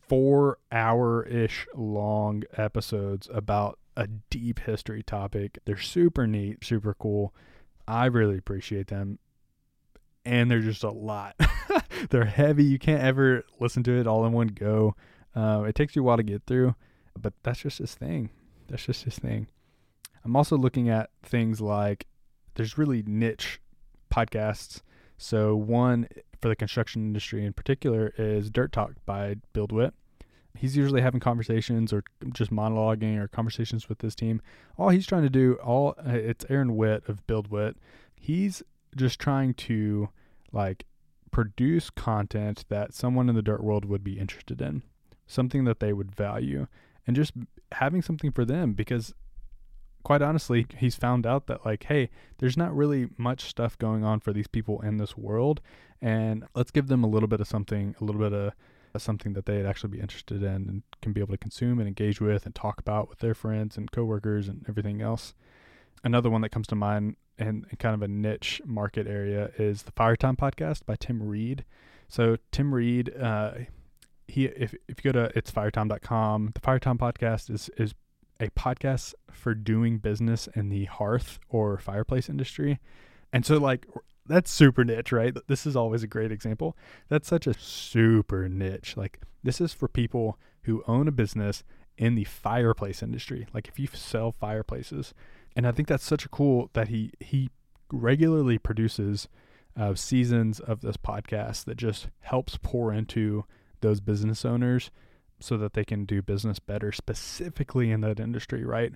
four 0.00 0.58
hour 0.72 1.22
ish 1.24 1.66
long 1.74 2.42
episodes 2.56 3.28
about 3.32 3.78
a 3.96 4.06
deep 4.06 4.60
history 4.60 5.02
topic. 5.02 5.58
They're 5.66 5.76
super 5.76 6.26
neat, 6.26 6.64
super 6.64 6.94
cool. 6.94 7.34
I 7.86 8.06
really 8.06 8.38
appreciate 8.38 8.88
them. 8.88 9.18
And 10.24 10.50
they're 10.50 10.60
just 10.60 10.84
a 10.84 10.90
lot. 10.90 11.34
they're 12.10 12.24
heavy. 12.24 12.64
You 12.64 12.78
can't 12.78 13.02
ever 13.02 13.44
listen 13.58 13.82
to 13.84 13.98
it 13.98 14.06
all 14.06 14.26
in 14.26 14.32
one 14.32 14.48
go. 14.48 14.94
Uh, 15.34 15.64
it 15.66 15.74
takes 15.74 15.96
you 15.96 16.02
a 16.02 16.04
while 16.04 16.16
to 16.16 16.22
get 16.22 16.42
through 16.46 16.74
but 17.20 17.34
that's 17.42 17.60
just 17.60 17.78
his 17.78 17.94
thing. 17.94 18.30
That's 18.68 18.84
just 18.84 19.04
his 19.04 19.18
thing. 19.18 19.48
I'm 20.24 20.36
also 20.36 20.56
looking 20.56 20.88
at 20.88 21.10
things 21.22 21.60
like 21.60 22.06
there's 22.54 22.78
really 22.78 23.02
niche 23.06 23.60
podcasts. 24.10 24.82
So 25.16 25.54
one 25.56 26.08
for 26.40 26.48
the 26.48 26.56
construction 26.56 27.02
industry 27.02 27.44
in 27.44 27.52
particular 27.52 28.12
is 28.16 28.50
Dirt 28.50 28.72
Talk 28.72 28.92
by 29.06 29.36
Build 29.52 29.72
BuildWitt. 29.72 29.92
He's 30.56 30.76
usually 30.76 31.00
having 31.00 31.20
conversations 31.20 31.92
or 31.92 32.02
just 32.32 32.50
monologuing 32.50 33.18
or 33.18 33.28
conversations 33.28 33.88
with 33.88 34.00
his 34.00 34.14
team. 34.14 34.42
All 34.76 34.88
he's 34.88 35.06
trying 35.06 35.22
to 35.22 35.30
do, 35.30 35.54
all 35.62 35.94
it's 36.04 36.44
Aaron 36.48 36.76
Witt 36.76 37.08
of 37.08 37.26
BuildWitt. 37.26 37.74
He's 38.16 38.62
just 38.96 39.18
trying 39.18 39.54
to 39.54 40.08
like 40.52 40.84
produce 41.30 41.90
content 41.90 42.64
that 42.68 42.92
someone 42.92 43.28
in 43.28 43.34
the 43.34 43.42
dirt 43.42 43.62
world 43.62 43.84
would 43.84 44.02
be 44.02 44.18
interested 44.18 44.60
in, 44.60 44.82
something 45.26 45.64
that 45.64 45.80
they 45.80 45.92
would 45.92 46.14
value, 46.14 46.66
and 47.06 47.16
just 47.16 47.32
having 47.72 48.02
something 48.02 48.32
for 48.32 48.44
them 48.44 48.72
because 48.72 49.14
quite 50.02 50.22
honestly, 50.22 50.66
he's 50.78 50.94
found 50.94 51.26
out 51.26 51.46
that 51.46 51.64
like, 51.64 51.84
hey, 51.84 52.10
there's 52.38 52.56
not 52.56 52.74
really 52.74 53.08
much 53.16 53.42
stuff 53.42 53.78
going 53.78 54.04
on 54.04 54.20
for 54.20 54.32
these 54.32 54.46
people 54.46 54.80
in 54.80 54.96
this 54.96 55.16
world, 55.16 55.60
and 56.00 56.44
let's 56.54 56.70
give 56.70 56.88
them 56.88 57.04
a 57.04 57.08
little 57.08 57.28
bit 57.28 57.40
of 57.40 57.48
something, 57.48 57.94
a 58.00 58.04
little 58.04 58.20
bit 58.20 58.32
of 58.32 58.52
uh, 58.94 58.98
something 58.98 59.34
that 59.34 59.46
they'd 59.46 59.66
actually 59.66 59.90
be 59.90 60.00
interested 60.00 60.42
in 60.42 60.68
and 60.68 60.82
can 61.02 61.12
be 61.12 61.20
able 61.20 61.32
to 61.32 61.38
consume 61.38 61.78
and 61.78 61.86
engage 61.86 62.20
with 62.20 62.46
and 62.46 62.54
talk 62.54 62.80
about 62.80 63.08
with 63.08 63.18
their 63.18 63.34
friends 63.34 63.76
and 63.76 63.92
coworkers 63.92 64.48
and 64.48 64.64
everything 64.68 65.00
else. 65.00 65.34
Another 66.02 66.30
one 66.30 66.40
that 66.40 66.48
comes 66.48 66.66
to 66.68 66.74
mind 66.74 67.16
in 67.40 67.64
kind 67.78 67.94
of 67.94 68.02
a 68.02 68.08
niche 68.08 68.60
market 68.64 69.06
area 69.06 69.50
is 69.58 69.82
the 69.82 69.92
Fire 69.92 70.16
Time 70.16 70.36
podcast 70.36 70.84
by 70.86 70.96
Tim 70.96 71.22
Reed. 71.22 71.64
So 72.08 72.36
Tim 72.52 72.74
Reed, 72.74 73.12
uh, 73.18 73.52
he 74.28 74.44
if 74.44 74.74
if 74.88 75.04
you 75.04 75.12
go 75.12 75.26
to 75.26 75.36
it's 75.36 75.50
firetime.com, 75.50 76.50
the 76.54 76.60
Fire 76.60 76.78
Time 76.78 76.98
podcast 76.98 77.50
is 77.50 77.70
is 77.76 77.94
a 78.38 78.48
podcast 78.50 79.14
for 79.30 79.54
doing 79.54 79.98
business 79.98 80.48
in 80.54 80.68
the 80.68 80.84
hearth 80.86 81.38
or 81.48 81.78
fireplace 81.78 82.28
industry. 82.28 82.78
And 83.32 83.44
so 83.44 83.58
like 83.58 83.86
that's 84.26 84.50
super 84.50 84.84
niche, 84.84 85.12
right? 85.12 85.34
This 85.48 85.66
is 85.66 85.76
always 85.76 86.02
a 86.02 86.06
great 86.06 86.32
example. 86.32 86.76
That's 87.08 87.28
such 87.28 87.46
a 87.46 87.54
super 87.54 88.48
niche. 88.48 88.96
Like 88.96 89.20
this 89.42 89.60
is 89.60 89.72
for 89.72 89.88
people 89.88 90.38
who 90.62 90.84
own 90.86 91.08
a 91.08 91.12
business 91.12 91.64
in 91.96 92.14
the 92.14 92.24
fireplace 92.24 93.02
industry. 93.02 93.46
Like 93.52 93.68
if 93.68 93.78
you 93.78 93.86
sell 93.92 94.32
fireplaces, 94.32 95.12
and 95.60 95.66
I 95.66 95.72
think 95.72 95.88
that's 95.88 96.06
such 96.06 96.24
a 96.24 96.30
cool 96.30 96.70
that 96.72 96.88
he 96.88 97.12
he 97.20 97.50
regularly 97.92 98.56
produces 98.56 99.28
uh, 99.76 99.94
seasons 99.94 100.58
of 100.58 100.80
this 100.80 100.96
podcast 100.96 101.66
that 101.66 101.76
just 101.76 102.08
helps 102.20 102.56
pour 102.56 102.94
into 102.94 103.44
those 103.82 104.00
business 104.00 104.46
owners 104.46 104.90
so 105.38 105.58
that 105.58 105.74
they 105.74 105.84
can 105.84 106.06
do 106.06 106.22
business 106.22 106.60
better 106.60 106.92
specifically 106.92 107.90
in 107.90 108.00
that 108.00 108.18
industry, 108.18 108.64
right? 108.64 108.94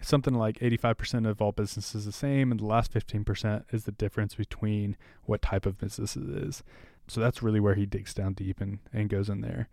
Something 0.00 0.34
like 0.34 0.58
85% 0.58 1.28
of 1.28 1.40
all 1.40 1.52
business 1.52 1.94
is 1.94 2.04
the 2.04 2.10
same, 2.10 2.50
and 2.50 2.58
the 2.58 2.66
last 2.66 2.92
15% 2.92 3.62
is 3.72 3.84
the 3.84 3.92
difference 3.92 4.34
between 4.34 4.96
what 5.22 5.40
type 5.40 5.66
of 5.66 5.78
business 5.78 6.16
it 6.16 6.28
is. 6.28 6.64
So 7.06 7.20
that's 7.20 7.44
really 7.44 7.60
where 7.60 7.76
he 7.76 7.86
digs 7.86 8.12
down 8.12 8.32
deep 8.32 8.60
and, 8.60 8.80
and 8.92 9.08
goes 9.08 9.28
in 9.28 9.40
there. 9.40 9.68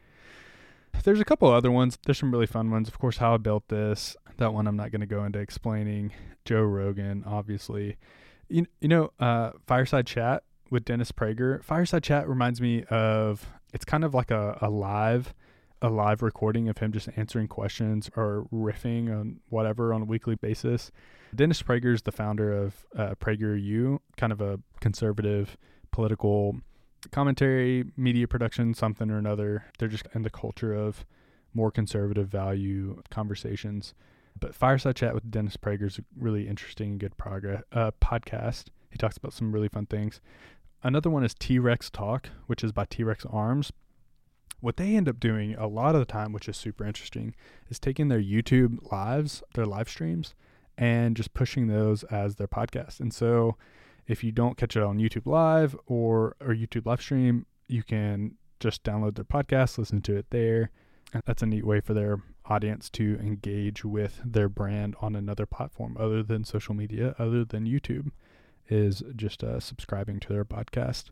There's 1.04 1.20
a 1.20 1.26
couple 1.26 1.50
other 1.50 1.72
ones. 1.72 1.98
There's 2.06 2.18
some 2.18 2.32
really 2.32 2.46
fun 2.46 2.72
ones. 2.72 2.88
Of 2.88 3.00
course, 3.00 3.18
how 3.18 3.34
I 3.34 3.38
built 3.38 3.68
this. 3.70 4.16
That 4.38 4.54
one 4.54 4.68
I'm 4.68 4.78
not 4.78 4.92
going 4.92 5.02
to 5.02 5.08
go 5.08 5.24
into 5.26 5.40
explaining. 5.40 6.12
Joe 6.46 6.62
Rogan, 6.62 7.24
obviously. 7.26 7.98
You, 8.48 8.66
you 8.82 8.88
know, 8.88 9.12
uh, 9.20 9.52
Fireside 9.68 10.08
Chat 10.08 10.44
with 10.70 10.86
Dennis 10.86 11.12
Prager. 11.12 11.64
Fireside 11.64 12.04
Chat 12.04 12.28
reminds 12.28 12.62
me 12.62 12.84
of, 12.86 13.48
it's 13.74 13.86
kind 13.86 14.04
of 14.04 14.14
like 14.14 14.32
a, 14.32 14.58
a 14.62 14.70
live 14.70 15.34
a 15.82 15.90
live 15.90 16.22
recording 16.22 16.68
of 16.68 16.78
him 16.80 16.92
just 16.92 17.08
answering 17.16 17.48
questions 17.48 18.10
or 18.16 18.48
riffing 18.54 19.10
on 19.18 19.40
whatever 19.50 19.94
on 19.94 20.02
a 20.02 20.06
weekly 20.06 20.36
basis. 20.36 20.92
Dennis 21.34 21.62
Prager 21.64 21.94
is 21.94 22.02
the 22.02 22.12
founder 22.12 22.52
of 22.52 22.86
uh, 22.98 23.16
PragerU, 23.16 24.00
kind 24.18 24.34
of 24.34 24.42
a 24.42 24.60
conservative 24.82 25.58
political 25.92 26.58
commentary, 27.12 27.86
media 27.98 28.28
production, 28.28 28.74
something 28.74 29.10
or 29.10 29.18
another. 29.18 29.66
They're 29.78 29.88
just 29.88 30.08
in 30.14 30.24
the 30.24 30.30
culture 30.30 30.74
of 30.74 31.06
more 31.54 31.72
conservative 31.72 32.28
value 32.28 33.02
conversations. 33.10 33.94
But 34.40 34.56
Fireside 34.56 34.96
Chat 34.96 35.14
with 35.14 35.30
Dennis 35.30 35.58
Prager 35.58 35.88
is 35.88 35.98
a 35.98 36.06
really 36.18 36.48
interesting 36.48 36.92
and 36.92 37.00
good 37.00 37.18
progress 37.18 37.64
uh, 37.72 37.92
podcast. 38.02 38.66
He 38.90 38.98
talks 38.98 39.18
about 39.18 39.34
some 39.34 39.52
really 39.52 39.68
fun 39.68 39.86
things. 39.86 40.22
Another 40.84 41.10
one 41.10 41.24
is 41.24 41.34
T 41.34 41.60
Rex 41.60 41.90
Talk, 41.90 42.30
which 42.48 42.64
is 42.64 42.72
by 42.72 42.86
T 42.86 43.04
Rex 43.04 43.26
Arms. 43.30 43.72
What 44.62 44.78
they 44.78 44.96
end 44.96 45.08
up 45.08 45.20
doing 45.20 45.56
a 45.56 45.68
lot 45.68 45.96
of 45.96 46.00
the 46.00 46.06
time, 46.06 46.34
which 46.34 46.50
is 46.50 46.58
super 46.58 46.86
interesting, 46.86 47.36
is 47.70 47.80
taking 47.80 48.08
their 48.08 48.22
YouTube 48.22 48.92
lives, 48.92 49.42
their 49.54 49.66
live 49.66 49.90
streams, 49.90 50.36
and 50.78 51.16
just 51.16 51.34
pushing 51.34 51.68
those 51.68 52.04
as 52.06 52.36
their 52.36 52.48
podcast. 52.48 53.00
And 53.00 53.14
so 53.14 53.58
if 54.10 54.24
you 54.24 54.32
don't 54.32 54.58
catch 54.58 54.76
it 54.76 54.84
on 54.84 54.98
YouTube 54.98 55.28
Live 55.28 55.78
or 55.86 56.36
or 56.42 56.48
YouTube 56.48 56.86
live 56.86 57.02
stream, 57.02 57.46
you 57.68 57.84
can 57.84 58.36
just 58.60 58.84
download 58.84 59.16
their 59.16 59.24
podcast, 59.24 59.78
listen 59.78 60.02
to 60.02 60.18
it 60.18 60.26
there. 60.32 60.72
And 61.14 61.24
that's 61.26 61.44
a 61.44 61.46
neat 61.46 61.66
way 61.66 61.80
for 61.80 61.94
their 61.94 62.18
audience 62.46 62.90
to 62.90 63.18
engage 63.22 63.86
with 63.86 64.20
their 64.26 64.50
brand 64.50 64.96
on 65.00 65.16
another 65.16 65.46
platform 65.46 65.96
other 66.00 66.24
than 66.24 66.44
social 66.44 66.74
media, 66.74 67.16
other 67.18 67.46
than 67.46 67.66
YouTube, 67.66 68.12
is 68.68 69.02
just 69.16 69.44
uh, 69.44 69.60
subscribing 69.60 70.20
to 70.22 70.34
their 70.34 70.46
podcast. 70.46 71.06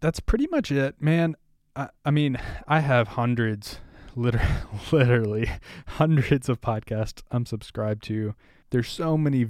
That's 0.00 0.20
pretty 0.20 0.46
much 0.46 0.72
it, 0.72 1.00
man. 1.00 1.36
I, 1.76 1.88
I 2.04 2.10
mean, 2.10 2.38
I 2.66 2.80
have 2.80 3.08
hundreds, 3.08 3.80
literally, 4.16 4.48
literally 4.92 5.50
hundreds 5.86 6.48
of 6.48 6.60
podcasts 6.60 7.22
I'm 7.30 7.46
subscribed 7.46 8.04
to. 8.04 8.34
There's 8.70 8.88
so 8.88 9.18
many, 9.18 9.46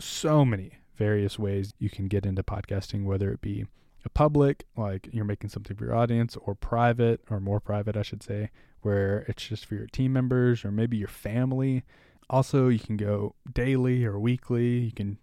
so 0.00 0.44
many 0.44 0.78
various 1.02 1.38
ways 1.38 1.72
you 1.78 1.90
can 1.90 2.06
get 2.06 2.24
into 2.24 2.42
podcasting, 2.42 3.04
whether 3.04 3.32
it 3.32 3.40
be 3.40 3.66
a 4.04 4.08
public, 4.08 4.64
like 4.76 5.08
you're 5.12 5.24
making 5.24 5.50
something 5.50 5.76
for 5.76 5.84
your 5.84 5.96
audience, 5.96 6.36
or 6.44 6.54
private, 6.54 7.20
or 7.30 7.40
more 7.40 7.60
private, 7.60 7.96
I 7.96 8.02
should 8.02 8.22
say, 8.22 8.50
where 8.82 9.24
it's 9.28 9.48
just 9.48 9.66
for 9.66 9.74
your 9.74 9.86
team 9.86 10.12
members 10.12 10.64
or 10.64 10.70
maybe 10.70 10.96
your 10.96 11.08
family. 11.08 11.82
Also, 12.30 12.68
you 12.68 12.78
can 12.78 12.96
go 12.96 13.34
daily 13.52 14.04
or 14.04 14.18
weekly. 14.18 14.78
You 14.78 14.92
can 14.92 15.18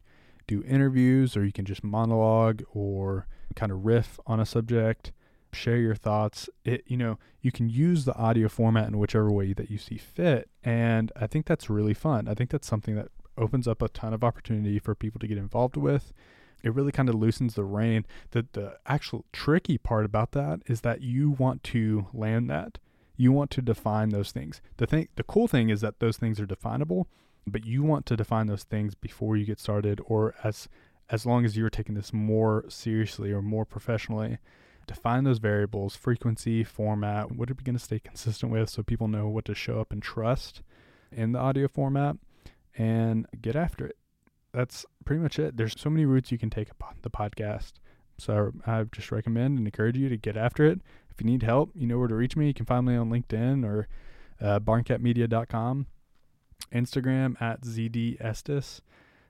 do 0.47 0.63
interviews, 0.63 1.37
or 1.37 1.45
you 1.45 1.51
can 1.51 1.65
just 1.65 1.83
monologue 1.83 2.63
or 2.73 3.27
kind 3.55 3.71
of 3.71 3.85
riff 3.85 4.19
on 4.27 4.39
a 4.39 4.45
subject 4.45 5.11
share 5.51 5.77
your 5.77 5.95
thoughts. 5.95 6.49
It 6.63 6.83
you 6.87 6.97
know, 6.97 7.17
you 7.41 7.51
can 7.51 7.69
use 7.69 8.05
the 8.05 8.15
audio 8.15 8.47
format 8.49 8.87
in 8.87 8.97
whichever 8.97 9.31
way 9.31 9.53
that 9.53 9.71
you 9.71 9.77
see 9.77 9.97
fit. 9.97 10.49
And 10.63 11.11
I 11.15 11.27
think 11.27 11.45
that's 11.45 11.69
really 11.69 11.93
fun. 11.93 12.27
I 12.27 12.33
think 12.33 12.49
that's 12.49 12.67
something 12.67 12.95
that 12.95 13.09
opens 13.39 13.67
up 13.67 13.81
a 13.81 13.89
ton 13.89 14.13
of 14.13 14.23
opportunity 14.23 14.79
for 14.79 14.93
people 14.93 15.19
to 15.19 15.27
get 15.27 15.37
involved 15.37 15.77
with. 15.77 16.13
It 16.61 16.73
really 16.73 16.91
kind 16.91 17.07
of 17.07 17.15
loosens 17.15 17.55
the 17.55 17.63
rein. 17.63 18.05
The 18.31 18.45
the 18.51 18.77
actual 18.85 19.25
tricky 19.31 19.77
part 19.77 20.05
about 20.05 20.31
that 20.33 20.61
is 20.67 20.81
that 20.81 21.01
you 21.01 21.31
want 21.31 21.63
to 21.65 22.07
land 22.13 22.49
that. 22.49 22.77
You 23.15 23.31
want 23.31 23.51
to 23.51 23.61
define 23.61 24.09
those 24.09 24.31
things. 24.31 24.61
The 24.77 24.85
thing 24.85 25.07
the 25.15 25.23
cool 25.23 25.47
thing 25.47 25.69
is 25.69 25.81
that 25.81 25.99
those 25.99 26.17
things 26.17 26.39
are 26.39 26.45
definable, 26.45 27.07
but 27.47 27.65
you 27.65 27.83
want 27.83 28.05
to 28.07 28.17
define 28.17 28.47
those 28.47 28.63
things 28.63 28.93
before 28.95 29.37
you 29.37 29.45
get 29.45 29.59
started 29.59 30.01
or 30.05 30.35
as 30.43 30.67
as 31.09 31.25
long 31.25 31.43
as 31.43 31.57
you're 31.57 31.69
taking 31.69 31.95
this 31.95 32.13
more 32.13 32.65
seriously 32.67 33.31
or 33.31 33.41
more 33.41 33.65
professionally 33.65 34.37
define 34.87 35.23
those 35.23 35.37
variables 35.37 35.95
frequency 35.95 36.63
format 36.63 37.31
what 37.31 37.49
are 37.49 37.53
we 37.53 37.63
going 37.63 37.77
to 37.77 37.83
stay 37.83 37.99
consistent 37.99 38.51
with 38.51 38.69
so 38.69 38.81
people 38.81 39.07
know 39.07 39.27
what 39.27 39.45
to 39.45 39.53
show 39.53 39.79
up 39.79 39.91
and 39.91 40.01
trust 40.01 40.61
in 41.11 41.31
the 41.31 41.39
audio 41.39 41.67
format 41.67 42.17
and 42.79 43.27
get 43.39 43.55
after 43.55 43.85
it 43.85 43.97
that's 44.53 44.85
pretty 45.05 45.21
much 45.21 45.37
it 45.37 45.55
there's 45.55 45.79
so 45.79 45.89
many 45.89 46.05
routes 46.05 46.31
you 46.31 46.37
can 46.39 46.49
take 46.49 46.71
upon 46.71 46.95
the 47.03 47.09
podcast 47.09 47.73
so 48.17 48.51
i 48.65 48.83
just 48.91 49.11
recommend 49.11 49.59
and 49.59 49.67
encourage 49.67 49.97
you 49.97 50.09
to 50.09 50.17
get 50.17 50.35
after 50.35 50.65
it 50.65 50.81
if 51.11 51.21
you 51.21 51.27
need 51.27 51.43
help 51.43 51.69
you 51.75 51.85
know 51.85 51.99
where 51.99 52.07
to 52.07 52.15
reach 52.15 52.35
me 52.35 52.47
you 52.47 52.53
can 52.53 52.65
find 52.65 52.87
me 52.87 52.95
on 52.95 53.11
linkedin 53.11 53.63
or 53.63 53.87
uh, 54.41 54.59
barncatmedia.com 54.59 55.85
instagram 56.73 57.39
at 57.39 57.61
zdstis 57.61 58.81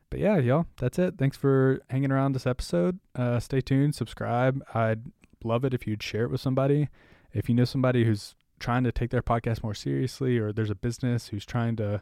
but 0.09 0.19
yeah, 0.19 0.37
y'all, 0.37 0.65
that's 0.77 0.97
it. 0.97 1.17
Thanks 1.17 1.37
for 1.37 1.81
hanging 1.89 2.11
around 2.11 2.33
this 2.33 2.47
episode. 2.47 2.99
Uh, 3.15 3.39
stay 3.39 3.61
tuned, 3.61 3.93
subscribe. 3.93 4.63
I'd 4.73 5.03
love 5.43 5.63
it 5.63 5.73
if 5.73 5.85
you'd 5.85 6.01
share 6.01 6.23
it 6.23 6.31
with 6.31 6.41
somebody. 6.41 6.89
If 7.31 7.47
you 7.47 7.53
know 7.53 7.65
somebody 7.65 8.05
who's 8.05 8.35
trying 8.59 8.83
to 8.85 8.91
take 8.91 9.11
their 9.11 9.21
podcast 9.21 9.61
more 9.63 9.75
seriously, 9.75 10.39
or 10.39 10.51
there's 10.51 10.71
a 10.71 10.75
business 10.75 11.27
who's 11.27 11.45
trying 11.45 11.75
to 11.77 12.01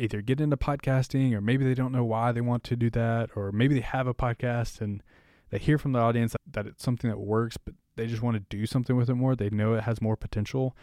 either 0.00 0.22
get 0.22 0.40
into 0.40 0.56
podcasting, 0.56 1.32
or 1.34 1.40
maybe 1.40 1.64
they 1.64 1.74
don't 1.74 1.92
know 1.92 2.04
why 2.04 2.32
they 2.32 2.40
want 2.40 2.64
to 2.64 2.76
do 2.76 2.90
that, 2.90 3.30
or 3.36 3.52
maybe 3.52 3.74
they 3.74 3.80
have 3.80 4.06
a 4.06 4.14
podcast 4.14 4.80
and 4.80 5.02
they 5.50 5.58
hear 5.58 5.78
from 5.78 5.92
the 5.92 5.98
audience 5.98 6.34
that 6.50 6.66
it's 6.66 6.82
something 6.82 7.10
that 7.10 7.18
works, 7.18 7.56
but 7.56 7.74
they 7.96 8.06
just 8.06 8.22
want 8.22 8.36
to 8.36 8.56
do 8.56 8.66
something 8.66 8.96
with 8.96 9.10
it 9.10 9.14
more. 9.14 9.36
They 9.36 9.50
know 9.50 9.74
it 9.74 9.82
has 9.82 10.00
more 10.00 10.16
potential. 10.16 10.76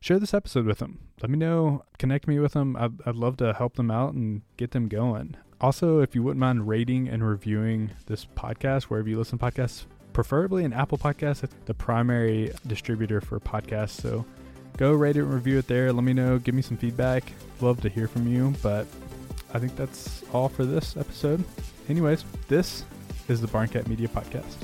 Share 0.00 0.18
this 0.18 0.32
episode 0.32 0.66
with 0.66 0.78
them. 0.78 1.00
Let 1.20 1.30
me 1.30 1.36
know. 1.36 1.84
Connect 1.98 2.26
me 2.26 2.38
with 2.38 2.52
them. 2.52 2.76
I'd, 2.76 2.92
I'd 3.04 3.16
love 3.16 3.36
to 3.38 3.52
help 3.52 3.76
them 3.76 3.90
out 3.90 4.14
and 4.14 4.42
get 4.56 4.70
them 4.70 4.88
going. 4.88 5.36
Also, 5.60 6.00
if 6.00 6.14
you 6.14 6.22
wouldn't 6.22 6.40
mind 6.40 6.68
rating 6.68 7.08
and 7.08 7.26
reviewing 7.26 7.90
this 8.06 8.24
podcast 8.24 8.84
wherever 8.84 9.08
you 9.08 9.18
listen 9.18 9.38
to 9.38 9.44
podcasts, 9.44 9.84
preferably 10.12 10.64
an 10.64 10.72
Apple 10.72 10.98
Podcast. 10.98 11.44
It's 11.44 11.54
the 11.66 11.74
primary 11.74 12.52
distributor 12.66 13.20
for 13.20 13.38
podcasts. 13.40 14.00
So 14.00 14.24
go 14.80 14.92
rate 14.92 15.16
it 15.16 15.20
and 15.20 15.32
review 15.32 15.58
it 15.58 15.68
there. 15.68 15.92
Let 15.92 16.02
me 16.02 16.14
know. 16.14 16.38
Give 16.38 16.54
me 16.54 16.62
some 16.62 16.78
feedback. 16.78 17.32
Love 17.60 17.80
to 17.82 17.88
hear 17.88 18.08
from 18.08 18.26
you. 18.26 18.54
But 18.62 18.86
I 19.52 19.58
think 19.60 19.76
that's 19.76 20.24
all 20.32 20.48
for 20.48 20.64
this 20.64 20.96
episode. 20.96 21.44
Anyways, 21.88 22.24
this 22.48 22.84
is 23.28 23.40
the 23.40 23.46
Barncat 23.46 23.86
Media 23.86 24.08
Podcast. 24.08 24.56